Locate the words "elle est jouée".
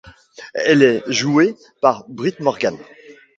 0.55-1.55